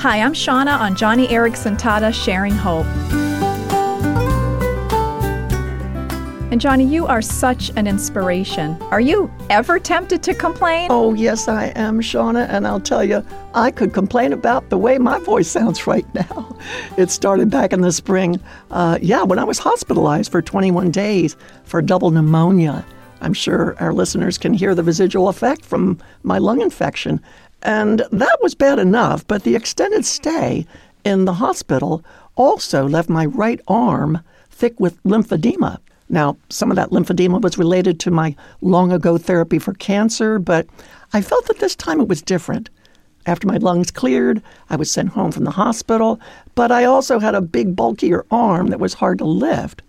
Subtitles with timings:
[0.00, 2.86] Hi, I'm Shauna on Joni Eareckson Tada Sharing Hope.
[6.50, 8.80] And Joni, you are such an inspiration.
[8.84, 10.88] Are you ever tempted to complain?
[10.90, 12.48] Oh, yes, I am, Shauna.
[12.48, 16.56] And I'll tell you, I could complain about the way my voice sounds right now.
[16.96, 18.40] It started back in the spring.
[18.70, 22.86] Uh, yeah, when I was hospitalized for 21 days for double pneumonia.
[23.20, 27.20] I'm sure our listeners can hear the residual effect from my lung infection.
[27.62, 30.66] And that was bad enough, but the extended stay
[31.04, 32.04] in the hospital
[32.36, 35.78] also left my right arm thick with lymphedema.
[36.08, 40.66] Now, some of that lymphedema was related to my long ago therapy for cancer, but
[41.12, 42.68] I felt that this time it was different.
[43.26, 46.18] After my lungs cleared, I was sent home from the hospital,
[46.54, 49.82] but I also had a big, bulkier arm that was hard to lift.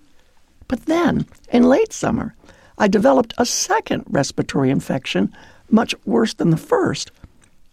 [0.68, 2.36] But then, in late summer,
[2.78, 5.34] I developed a second respiratory infection,
[5.70, 7.12] much worse than the first.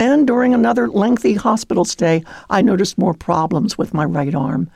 [0.00, 4.70] And during another lengthy hospital stay, I noticed more problems with my right arm.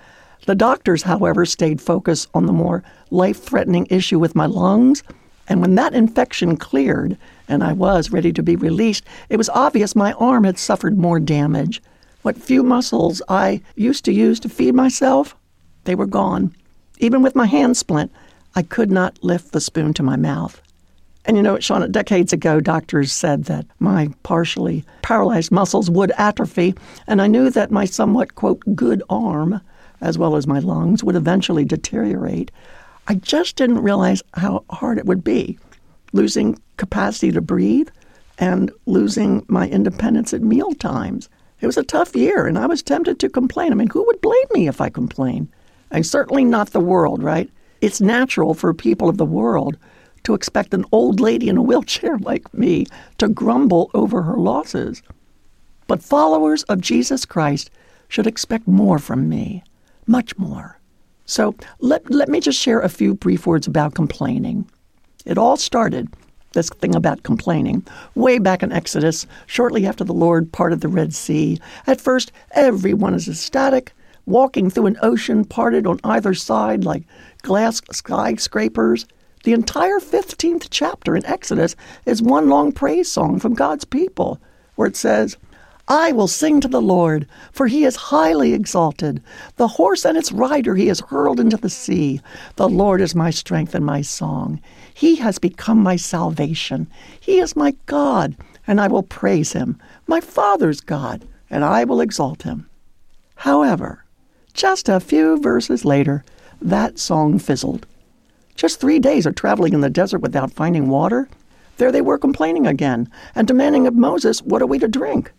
[0.47, 5.05] The doctors, however, stayed focused on the more life threatening issue with my lungs.
[5.49, 9.95] And when that infection cleared and I was ready to be released, it was obvious
[9.95, 11.81] my arm had suffered more damage.
[12.23, 15.37] What few muscles I used to use to feed myself,
[15.85, 16.55] they were gone.
[16.99, 18.11] Even with my hand splint,
[18.57, 20.61] I could not lift the spoon to my mouth.
[21.25, 26.75] And you know, Shauna, decades ago, doctors said that my partially paralyzed muscles would atrophy,
[27.07, 29.61] and I knew that my somewhat, quote, good arm
[30.01, 32.51] as well as my lungs, would eventually deteriorate.
[33.07, 35.59] I just didn't realize how hard it would be
[36.13, 37.89] losing capacity to breathe
[38.39, 41.29] and losing my independence at meal times.
[41.61, 43.71] It was a tough year, and I was tempted to complain.
[43.71, 45.49] I mean, who would blame me if I complain?
[45.93, 47.49] And certainly not the world, right?
[47.81, 49.77] It's natural for people of the world
[50.25, 52.87] to expect an old lady in a wheelchair like me
[53.19, 55.03] to grumble over her losses.
[55.87, 57.71] But followers of Jesus Christ
[58.09, 59.65] should expect more from me
[60.07, 60.79] much more.
[61.25, 64.69] So let, let me just share a few brief words about complaining.
[65.25, 66.09] It all started,
[66.53, 71.15] this thing about complaining, way back in Exodus, shortly after the Lord parted the Red
[71.15, 71.61] Sea.
[71.87, 73.93] At first, everyone is ecstatic,
[74.27, 77.05] walking through an ocean parted on either side like
[77.43, 79.07] glass skyscrapers.
[79.45, 81.75] The entire 15th chapter in Exodus
[82.07, 84.41] is one long praise song from God's people,
[84.77, 85.37] where it says,
[85.89, 89.21] I will sing to the Lord, for he is highly exalted.
[89.57, 92.21] The horse and its rider he has hurled into the sea.
[92.55, 94.61] The Lord is my strength and my song.
[94.95, 96.87] He has become my salvation.
[97.19, 98.37] He is my God,
[98.67, 99.77] and I will praise him,
[100.07, 102.69] my Father's God, and I will exalt him.
[103.35, 104.05] However,
[104.55, 106.25] just a few verses later,
[106.61, 107.87] that song fizzled.
[108.55, 111.29] Just three days of traveling in the desert without finding water,
[111.77, 115.33] there they were complaining again and demanding of Moses, What are we to drink?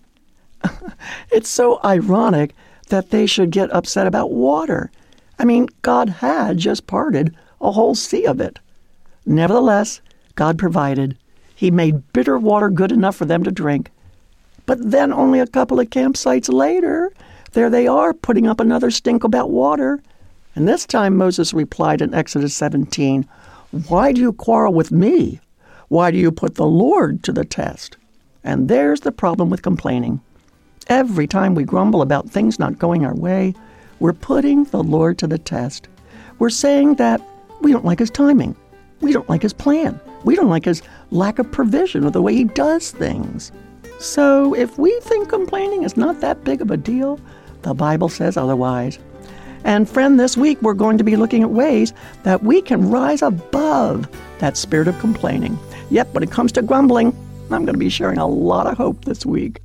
[1.32, 2.54] it's so ironic
[2.90, 4.92] that they should get upset about water.
[5.40, 8.60] I mean, God had just parted a whole sea of it.
[9.26, 10.02] Nevertheless,
[10.36, 11.18] God provided.
[11.56, 13.90] He made bitter water good enough for them to drink.
[14.66, 17.12] But then, only a couple of campsites later,
[17.54, 20.02] there they are putting up another stink about water.
[20.56, 23.28] And this time Moses replied in Exodus 17,
[23.88, 25.40] Why do you quarrel with me?
[25.88, 27.98] Why do you put the Lord to the test?
[28.44, 30.22] And there's the problem with complaining.
[30.88, 33.54] Every time we grumble about things not going our way,
[34.00, 35.88] we're putting the Lord to the test.
[36.40, 37.22] We're saying that
[37.62, 38.56] we don't like his timing.
[39.02, 40.00] We don't like his plan.
[40.24, 40.82] We don't like his
[41.12, 43.52] lack of provision or the way he does things.
[44.00, 47.20] So if we think complaining is not that big of a deal,
[47.62, 49.00] the Bible says otherwise.
[49.64, 51.94] And friend, this week we're going to be looking at ways
[52.24, 54.08] that we can rise above
[54.40, 55.58] that spirit of complaining.
[55.90, 57.16] Yep, when it comes to grumbling,
[57.52, 59.60] I'm going to be sharing a lot of hope this week.